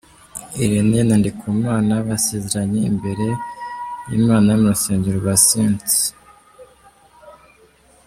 Irene 0.63 0.99
na 1.07 1.15
Ndikumana 1.19 1.95
basezeranye 2.07 2.79
imbere 2.91 3.27
y’Imana 4.09 4.49
mu 4.59 4.67
rusengero 4.73 5.17
rwa 5.21 5.35
St. 5.45 5.91